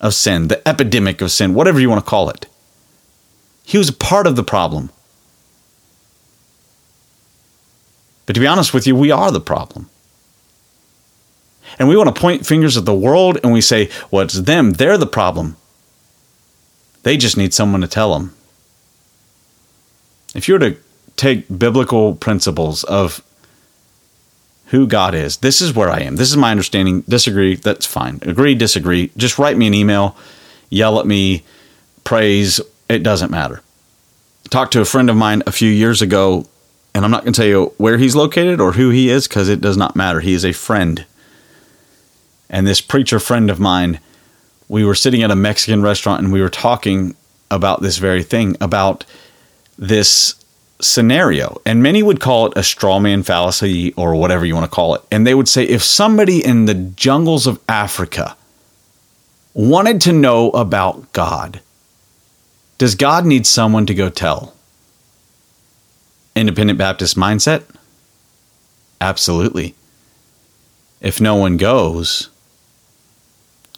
of 0.00 0.14
sin, 0.14 0.48
the 0.48 0.66
epidemic 0.68 1.20
of 1.20 1.30
sin, 1.30 1.54
whatever 1.54 1.80
you 1.80 1.88
want 1.88 2.04
to 2.04 2.10
call 2.10 2.28
it. 2.28 2.46
He 3.64 3.78
was 3.78 3.88
a 3.88 3.94
part 3.94 4.26
of 4.26 4.36
the 4.36 4.42
problem. 4.42 4.90
But 8.26 8.34
to 8.34 8.40
be 8.40 8.46
honest 8.46 8.74
with 8.74 8.86
you, 8.86 8.96
we 8.96 9.10
are 9.10 9.30
the 9.30 9.40
problem. 9.40 9.88
And 11.78 11.88
we 11.88 11.96
want 11.96 12.14
to 12.14 12.20
point 12.20 12.46
fingers 12.46 12.76
at 12.76 12.84
the 12.84 12.94
world 12.94 13.38
and 13.42 13.52
we 13.52 13.60
say, 13.60 13.88
well, 14.10 14.24
it's 14.24 14.40
them. 14.40 14.72
They're 14.72 14.98
the 14.98 15.06
problem. 15.06 15.56
They 17.02 17.16
just 17.16 17.36
need 17.36 17.54
someone 17.54 17.80
to 17.80 17.88
tell 17.88 18.14
them. 18.14 18.34
If 20.34 20.48
you 20.48 20.54
were 20.54 20.60
to 20.60 20.76
take 21.16 21.46
biblical 21.58 22.14
principles 22.14 22.84
of 22.84 23.22
who 24.66 24.86
God 24.86 25.14
is, 25.14 25.38
this 25.38 25.60
is 25.60 25.74
where 25.74 25.90
I 25.90 26.00
am. 26.00 26.16
This 26.16 26.30
is 26.30 26.36
my 26.36 26.50
understanding. 26.50 27.02
Disagree, 27.02 27.56
that's 27.56 27.86
fine. 27.86 28.18
Agree, 28.22 28.54
disagree. 28.54 29.10
Just 29.16 29.38
write 29.38 29.56
me 29.56 29.66
an 29.66 29.74
email, 29.74 30.16
yell 30.70 30.98
at 30.98 31.06
me, 31.06 31.44
praise, 32.04 32.60
it 32.88 33.02
doesn't 33.02 33.30
matter. 33.30 33.62
Talked 34.50 34.72
to 34.72 34.80
a 34.80 34.86
friend 34.86 35.10
of 35.10 35.16
mine 35.16 35.42
a 35.46 35.52
few 35.52 35.70
years 35.70 36.02
ago 36.02 36.46
and 36.94 37.04
I'm 37.04 37.10
not 37.10 37.22
going 37.22 37.32
to 37.32 37.40
tell 37.40 37.48
you 37.48 37.72
where 37.78 37.98
he's 37.98 38.14
located 38.14 38.60
or 38.60 38.72
who 38.72 38.90
he 38.90 39.08
is 39.08 39.26
because 39.26 39.48
it 39.48 39.60
does 39.60 39.76
not 39.76 39.96
matter. 39.96 40.20
He 40.20 40.34
is 40.34 40.44
a 40.44 40.52
friend. 40.52 41.04
And 42.50 42.66
this 42.66 42.82
preacher 42.82 43.18
friend 43.18 43.50
of 43.50 43.58
mine, 43.58 43.98
we 44.68 44.84
were 44.84 44.94
sitting 44.94 45.22
at 45.22 45.30
a 45.30 45.36
Mexican 45.36 45.82
restaurant 45.82 46.22
and 46.22 46.32
we 46.32 46.42
were 46.42 46.50
talking 46.50 47.16
about 47.50 47.80
this 47.80 47.96
very 47.96 48.22
thing, 48.22 48.56
about 48.60 49.04
this 49.78 50.34
scenario. 50.80 51.60
And 51.64 51.82
many 51.82 52.02
would 52.02 52.20
call 52.20 52.46
it 52.46 52.52
a 52.56 52.62
straw 52.62 52.98
man 52.98 53.22
fallacy 53.22 53.92
or 53.94 54.14
whatever 54.14 54.44
you 54.44 54.54
want 54.54 54.70
to 54.70 54.74
call 54.74 54.94
it. 54.94 55.02
And 55.10 55.26
they 55.26 55.34
would 55.34 55.48
say 55.48 55.64
if 55.64 55.82
somebody 55.82 56.44
in 56.44 56.64
the 56.64 56.74
jungles 56.74 57.46
of 57.46 57.60
Africa 57.68 58.36
wanted 59.54 60.00
to 60.02 60.12
know 60.12 60.50
about 60.50 61.12
God, 61.12 61.60
does 62.78 62.94
God 62.94 63.24
need 63.24 63.46
someone 63.46 63.86
to 63.86 63.94
go 63.94 64.08
tell? 64.08 64.54
independent 66.34 66.78
Baptist 66.78 67.16
mindset? 67.16 67.64
Absolutely. 69.00 69.74
If 71.00 71.20
no 71.20 71.34
one 71.34 71.56
goes, 71.56 72.30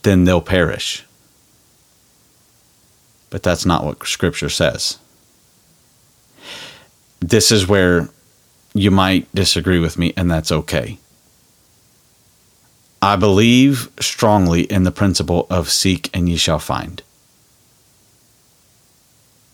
then 0.03 0.25
they'll 0.25 0.41
perish. 0.41 1.05
But 3.31 3.43
that's 3.43 3.67
not 3.67 3.85
what 3.85 4.07
Scripture 4.07 4.51
says. 4.51 4.99
This 7.27 7.51
is 7.51 7.67
where 7.67 8.11
you 8.75 8.91
might 8.91 9.35
disagree 9.35 9.79
with 9.79 9.97
me, 9.97 10.13
and 10.15 10.31
that's 10.31 10.53
okay. 10.53 10.99
I 13.01 13.17
believe 13.17 13.89
strongly 13.99 14.65
in 14.65 14.83
the 14.83 14.93
principle 14.93 15.47
of 15.49 15.71
seek 15.71 16.11
and 16.13 16.29
ye 16.29 16.37
shall 16.37 16.59
find. 16.59 17.03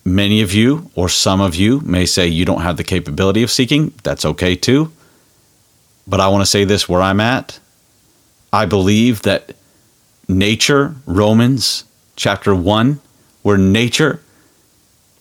Many 0.05 0.43
of 0.43 0.53
you, 0.53 0.91
or 0.97 1.09
some 1.09 1.41
of 1.41 1.55
you, 1.55 1.79
may 1.83 2.07
say 2.07 2.27
you 2.27 2.45
don't 2.45 2.63
have 2.63 2.77
the 2.77 2.83
capability 2.83 3.45
of 3.45 3.53
seeking. 3.53 3.95
That's 4.03 4.25
okay 4.25 4.57
too. 4.57 4.91
But 6.09 6.19
I 6.19 6.27
want 6.27 6.43
to 6.43 6.51
say 6.51 6.65
this 6.65 6.89
where 6.89 7.03
I'm 7.03 7.21
at. 7.21 7.61
I 8.53 8.67
believe 8.67 9.23
that 9.23 9.55
nature, 10.27 10.97
Romans 11.07 11.85
chapter 12.17 12.53
1, 12.53 12.99
where 13.43 13.59
nature 13.59 14.21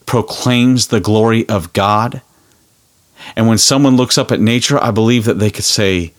proclaims 0.08 0.88
the 0.88 1.00
glory 1.00 1.48
of 1.48 1.74
God. 1.74 2.24
And 3.36 3.48
when 3.48 3.58
someone 3.58 3.96
looks 3.96 4.18
up 4.18 4.32
at 4.32 4.40
nature, 4.40 4.82
I 4.82 4.92
believe 4.92 5.26
that 5.26 5.40
they 5.40 5.50
could 5.50 5.66
say, 5.66 6.14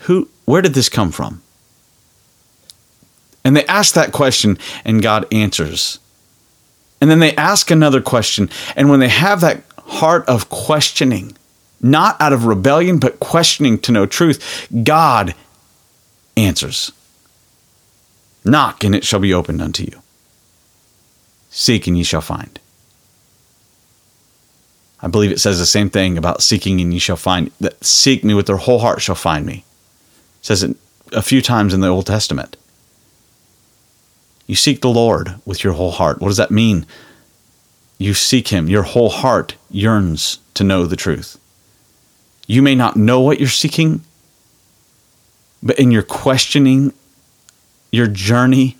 Who 0.00 0.28
where 0.44 0.62
did 0.62 0.74
this 0.74 0.88
come 0.88 1.10
from? 1.10 1.42
And 3.44 3.56
they 3.56 3.64
ask 3.66 3.94
that 3.94 4.12
question 4.12 4.58
and 4.84 5.02
God 5.02 5.26
answers. 5.32 5.98
And 7.00 7.10
then 7.10 7.20
they 7.20 7.34
ask 7.36 7.70
another 7.70 8.00
question. 8.00 8.50
And 8.74 8.88
when 8.90 9.00
they 9.00 9.08
have 9.08 9.40
that 9.42 9.62
heart 9.78 10.28
of 10.28 10.48
questioning, 10.48 11.36
not 11.80 12.20
out 12.20 12.32
of 12.32 12.46
rebellion, 12.46 12.98
but 12.98 13.20
questioning 13.20 13.78
to 13.80 13.92
know 13.92 14.06
truth, 14.06 14.68
God 14.82 15.34
answers 16.36 16.92
Knock, 18.44 18.84
and 18.84 18.94
it 18.94 19.04
shall 19.04 19.18
be 19.18 19.34
opened 19.34 19.60
unto 19.60 19.82
you. 19.82 20.02
Seek, 21.50 21.88
and 21.88 21.98
ye 21.98 22.04
shall 22.04 22.20
find. 22.20 22.60
I 25.06 25.08
believe 25.08 25.30
it 25.30 25.38
says 25.38 25.60
the 25.60 25.66
same 25.66 25.88
thing 25.88 26.18
about 26.18 26.42
seeking 26.42 26.80
and 26.80 26.92
you 26.92 26.98
shall 26.98 27.14
find 27.14 27.52
that 27.60 27.84
seek 27.84 28.24
me 28.24 28.34
with 28.34 28.48
their 28.48 28.56
whole 28.56 28.80
heart 28.80 29.00
shall 29.00 29.14
find 29.14 29.46
me. 29.46 29.64
It 30.40 30.46
says 30.46 30.64
it 30.64 30.76
a 31.12 31.22
few 31.22 31.40
times 31.40 31.72
in 31.72 31.80
the 31.80 31.86
Old 31.86 32.06
Testament. 32.06 32.56
You 34.48 34.56
seek 34.56 34.80
the 34.80 34.88
Lord 34.88 35.36
with 35.44 35.62
your 35.62 35.74
whole 35.74 35.92
heart. 35.92 36.20
What 36.20 36.26
does 36.26 36.38
that 36.38 36.50
mean? 36.50 36.86
You 37.98 38.14
seek 38.14 38.48
him. 38.48 38.68
Your 38.68 38.82
whole 38.82 39.10
heart 39.10 39.54
yearns 39.70 40.40
to 40.54 40.64
know 40.64 40.86
the 40.86 40.96
truth. 40.96 41.38
You 42.48 42.60
may 42.60 42.74
not 42.74 42.96
know 42.96 43.20
what 43.20 43.38
you're 43.38 43.48
seeking, 43.48 44.00
but 45.62 45.78
in 45.78 45.92
your 45.92 46.02
questioning, 46.02 46.92
your 47.92 48.08
journey 48.08 48.76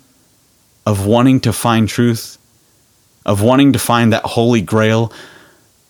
of 0.85 1.05
wanting 1.05 1.39
to 1.39 1.53
find 1.53 1.87
truth, 1.87 2.37
of 3.25 3.41
wanting 3.41 3.71
to 3.71 3.79
find 3.79 4.11
that 4.11 4.25
holy 4.25 4.61
grail 4.61 5.13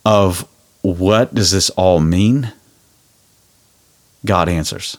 of 0.07 0.47
what 0.83 1.35
does 1.35 1.51
this 1.51 1.69
all 1.71 1.99
mean? 1.99 2.53
God 4.25 4.47
answers. 4.47 4.97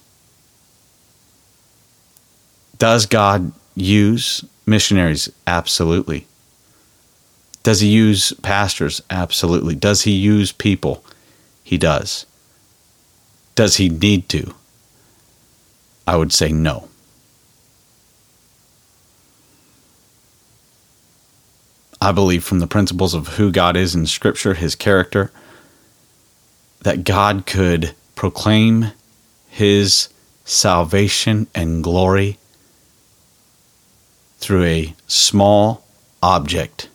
Does 2.76 3.06
God 3.06 3.52
use 3.74 4.44
missionaries? 4.66 5.30
Absolutely. 5.46 6.26
Does 7.62 7.80
he 7.80 7.88
use 7.88 8.34
pastors? 8.42 9.00
Absolutely. 9.08 9.74
Does 9.74 10.02
he 10.02 10.12
use 10.12 10.52
people? 10.52 11.02
He 11.64 11.78
does. 11.78 12.26
Does 13.54 13.76
he 13.76 13.88
need 13.88 14.28
to? 14.28 14.54
I 16.06 16.16
would 16.16 16.34
say 16.34 16.52
no. 16.52 16.90
I 22.00 22.12
believe 22.12 22.44
from 22.44 22.60
the 22.60 22.66
principles 22.66 23.14
of 23.14 23.28
who 23.28 23.50
God 23.50 23.76
is 23.76 23.94
in 23.94 24.06
Scripture, 24.06 24.54
his 24.54 24.74
character, 24.74 25.32
that 26.82 27.04
God 27.04 27.44
could 27.44 27.94
proclaim 28.14 28.92
his 29.48 30.08
salvation 30.44 31.48
and 31.54 31.82
glory 31.82 32.38
through 34.38 34.64
a 34.64 34.94
small 35.06 35.84
object. 36.22 36.88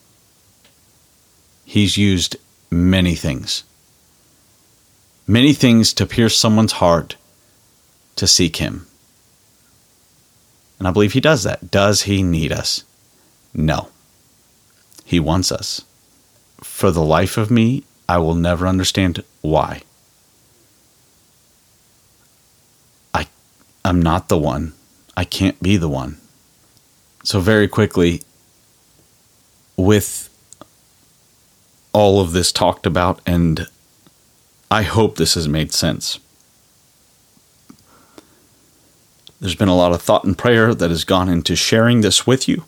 He's 1.65 1.98
used 1.98 2.38
many 2.72 3.15
things, 3.15 3.63
many 5.27 5.53
things 5.53 5.93
to 5.93 6.05
pierce 6.05 6.38
someone's 6.38 6.74
heart 6.74 7.17
to 8.15 8.27
seek 8.27 8.57
him. 8.57 8.88
And 10.79 10.88
I 10.88 10.91
believe 10.91 11.13
he 11.13 11.19
does 11.19 11.43
that. 11.43 11.72
Does 11.72 12.03
he 12.03 12.24
need 12.24 12.51
us? 12.51 12.83
No. 13.53 13.89
He 15.03 15.19
wants 15.19 15.51
us. 15.51 15.86
For 16.62 16.91
the 16.91 17.03
life 17.03 17.38
of 17.38 17.51
me, 17.51 17.83
I 18.07 18.17
will 18.17 18.36
never 18.36 18.67
understand 18.67 19.24
why. 19.41 19.81
I 23.13 23.27
I'm 23.83 24.01
not 24.01 24.29
the 24.29 24.38
one. 24.38 24.74
I 25.15 25.25
can't 25.25 25.62
be 25.62 25.77
the 25.77 25.89
one. 25.89 26.17
So 27.24 27.39
very 27.39 27.67
quickly 27.67 28.22
with 29.77 30.29
all 31.93 32.19
of 32.19 32.31
this 32.31 32.51
talked 32.51 32.86
about 32.86 33.22
and 33.25 33.67
I 34.69 34.81
hope 34.81 35.15
this 35.15 35.36
has 35.36 35.48
made 35.48 35.72
sense. 35.72 36.19
There's 39.39 39.55
been 39.55 39.67
a 39.67 39.75
lot 39.75 39.91
of 39.91 40.01
thought 40.01 40.24
and 40.24 40.38
prayer 40.38 40.74
that 40.74 40.89
has 40.89 41.03
gone 41.03 41.29
into 41.29 41.55
sharing 41.55 42.01
this 42.01 42.25
with 42.25 42.48
you, 42.48 42.65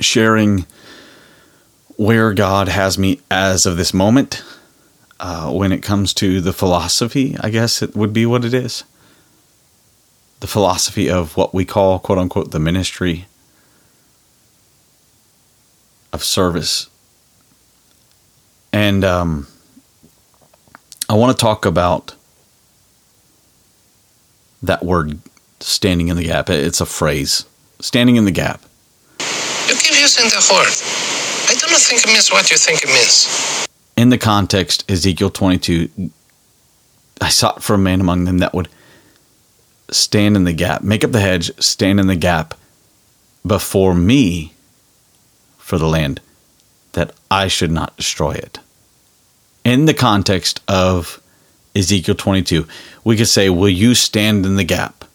sharing 0.00 0.66
where 1.96 2.32
God 2.34 2.68
has 2.68 2.98
me 2.98 3.20
as 3.30 3.66
of 3.66 3.76
this 3.76 3.94
moment. 3.94 4.42
Uh, 5.20 5.52
when 5.52 5.70
it 5.70 5.84
comes 5.84 6.12
to 6.14 6.40
the 6.40 6.52
philosophy, 6.52 7.36
I 7.40 7.50
guess 7.50 7.80
it 7.80 7.94
would 7.94 8.12
be 8.12 8.26
what 8.26 8.44
it 8.44 8.52
is. 8.52 8.82
The 10.40 10.48
philosophy 10.48 11.08
of 11.08 11.36
what 11.36 11.54
we 11.54 11.64
call, 11.64 12.00
quote 12.00 12.18
unquote, 12.18 12.50
the 12.50 12.58
ministry 12.58 13.26
of 16.12 16.24
service. 16.24 16.88
And 18.72 19.04
um, 19.04 19.46
I 21.08 21.14
want 21.14 21.36
to 21.36 21.40
talk 21.40 21.64
about 21.64 22.16
that 24.62 24.84
word 24.84 25.20
standing 25.60 26.08
in 26.08 26.16
the 26.16 26.24
gap. 26.24 26.50
It's 26.50 26.80
a 26.80 26.86
phrase. 26.86 27.44
Standing 27.80 28.16
in 28.16 28.24
the 28.24 28.30
gap. 28.30 28.62
Using 30.12 30.28
the 30.28 30.52
word. 30.52 30.68
I 31.48 31.54
do 31.58 31.72
not 31.72 31.80
think 31.80 32.04
it 32.04 32.06
means 32.08 32.30
what 32.30 32.50
you 32.50 32.58
think 32.58 32.82
it 32.82 32.88
means. 32.88 33.66
In 33.96 34.10
the 34.10 34.18
context, 34.18 34.84
Ezekiel 34.90 35.30
22, 35.30 36.10
I 37.22 37.30
sought 37.30 37.62
for 37.62 37.74
a 37.74 37.78
man 37.78 38.02
among 38.02 38.24
them 38.24 38.38
that 38.38 38.52
would 38.52 38.68
stand 39.90 40.36
in 40.36 40.44
the 40.44 40.52
gap, 40.52 40.82
make 40.82 41.02
up 41.02 41.12
the 41.12 41.20
hedge, 41.20 41.50
stand 41.62 41.98
in 41.98 42.08
the 42.08 42.16
gap 42.16 42.54
before 43.46 43.94
me 43.94 44.52
for 45.56 45.78
the 45.78 45.88
land, 45.88 46.20
that 46.92 47.14
I 47.30 47.48
should 47.48 47.70
not 47.70 47.96
destroy 47.96 48.32
it. 48.32 48.58
In 49.64 49.86
the 49.86 49.94
context 49.94 50.60
of 50.68 51.22
Ezekiel 51.74 52.16
22, 52.16 52.68
we 53.02 53.16
could 53.16 53.28
say, 53.28 53.48
Will 53.48 53.70
you 53.70 53.94
stand 53.94 54.44
in 54.44 54.56
the 54.56 54.64
gap? 54.64 55.06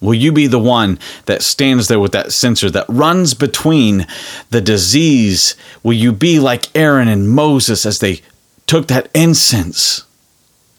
Will 0.00 0.14
you 0.14 0.30
be 0.30 0.46
the 0.46 0.58
one 0.58 0.98
that 1.26 1.42
stands 1.42 1.88
there 1.88 1.98
with 1.98 2.12
that 2.12 2.32
censer 2.32 2.70
that 2.70 2.86
runs 2.88 3.34
between 3.34 4.06
the 4.50 4.60
disease? 4.60 5.56
Will 5.82 5.94
you 5.94 6.12
be 6.12 6.38
like 6.38 6.74
Aaron 6.76 7.08
and 7.08 7.28
Moses 7.28 7.84
as 7.84 7.98
they 7.98 8.20
took 8.66 8.86
that 8.88 9.10
incense 9.14 10.04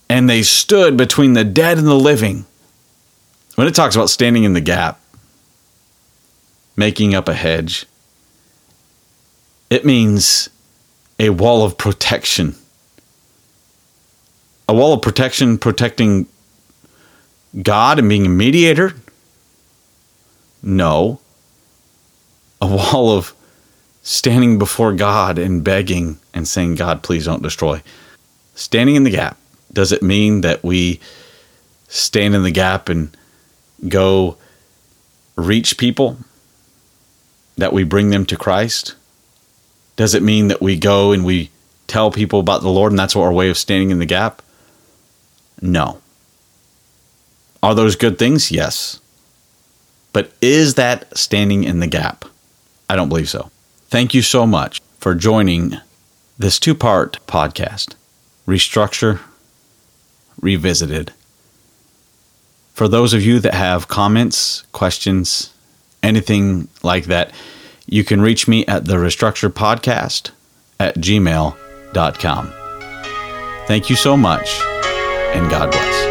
and 0.09 0.29
they 0.29 0.41
stood 0.41 0.95
between 0.95 1.33
the 1.33 1.43
dead 1.43 1.77
and 1.77 1.87
the 1.87 1.95
living? 1.95 2.45
When 3.55 3.67
it 3.67 3.75
talks 3.75 3.95
about 3.95 4.09
standing 4.09 4.45
in 4.45 4.53
the 4.53 4.61
gap, 4.61 5.01
making 6.77 7.13
up 7.13 7.27
a 7.27 7.33
hedge, 7.33 7.85
it 9.69 9.83
means 9.83 10.49
a 11.19 11.31
wall 11.31 11.65
of 11.65 11.77
protection 11.77 12.55
a 14.69 14.73
wall 14.73 14.93
of 14.93 15.01
protection 15.01 15.57
protecting 15.57 16.27
God 17.59 17.97
and 17.97 18.07
being 18.07 18.27
a 18.27 18.29
mediator? 18.29 18.93
No. 20.61 21.19
A 22.61 22.67
wall 22.67 23.11
of 23.11 23.33
standing 24.01 24.57
before 24.57 24.93
God 24.93 25.37
and 25.37 25.63
begging 25.63 26.19
and 26.33 26.47
saying, 26.47 26.75
God, 26.75 27.03
please 27.03 27.25
don't 27.25 27.43
destroy. 27.43 27.81
Standing 28.55 28.95
in 28.95 29.03
the 29.03 29.11
gap. 29.11 29.37
Does 29.71 29.91
it 29.91 30.01
mean 30.01 30.41
that 30.41 30.63
we 30.63 30.99
stand 31.87 32.35
in 32.35 32.43
the 32.43 32.51
gap 32.51 32.89
and 32.89 33.15
go 33.87 34.37
reach 35.35 35.77
people? 35.77 36.17
That 37.57 37.73
we 37.73 37.83
bring 37.83 38.09
them 38.09 38.25
to 38.27 38.37
Christ? 38.37 38.95
Does 39.95 40.15
it 40.15 40.23
mean 40.23 40.47
that 40.47 40.61
we 40.61 40.77
go 40.77 41.11
and 41.11 41.25
we 41.25 41.51
tell 41.87 42.09
people 42.09 42.39
about 42.39 42.61
the 42.61 42.69
Lord 42.69 42.91
and 42.91 42.99
that's 42.99 43.15
our 43.15 43.33
way 43.33 43.49
of 43.49 43.57
standing 43.57 43.91
in 43.91 43.99
the 43.99 44.05
gap? 44.05 44.41
No. 45.61 46.01
Are 47.61 47.75
those 47.75 47.95
good 47.95 48.17
things? 48.17 48.51
Yes. 48.51 48.99
But 50.13 50.31
is 50.41 50.75
that 50.75 51.17
standing 51.17 51.63
in 51.63 51.79
the 51.79 51.87
gap? 51.87 52.25
I 52.89 52.95
don't 52.95 53.09
believe 53.09 53.29
so. 53.29 53.51
Thank 53.87 54.13
you 54.13 54.21
so 54.21 54.45
much 54.45 54.81
for 54.97 55.15
joining 55.15 55.77
this 56.37 56.59
two 56.59 56.75
part 56.75 57.19
podcast 57.27 57.95
Restructure, 58.47 59.19
Revisited. 60.41 61.13
For 62.73 62.87
those 62.87 63.13
of 63.13 63.21
you 63.21 63.39
that 63.39 63.53
have 63.53 63.87
comments, 63.87 64.63
questions, 64.71 65.53
anything 66.01 66.69
like 66.81 67.05
that, 67.05 67.31
you 67.85 68.03
can 68.03 68.21
reach 68.21 68.47
me 68.47 68.65
at 68.67 68.85
the 68.85 68.95
Restructure 68.95 69.49
Podcast 69.49 70.31
at 70.79 70.95
gmail.com. 70.95 72.53
Thank 73.67 73.89
you 73.89 73.95
so 73.95 74.15
much 74.15 74.61
and 75.33 75.49
God 75.49 75.71
bless. 75.71 76.08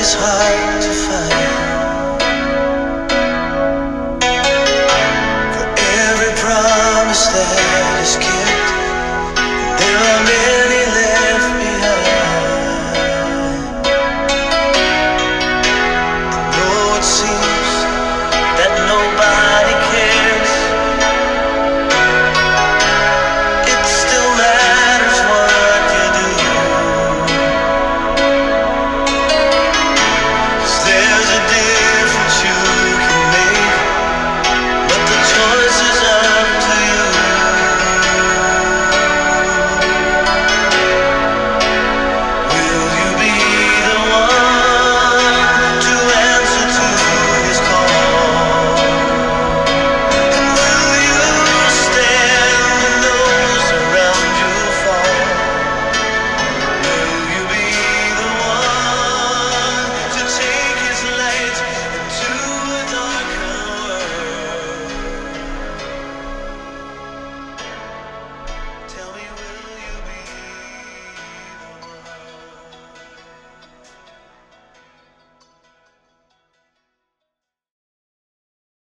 is 0.00 0.14
hard 0.14 0.80
to 0.80 0.92
find. 0.92 1.29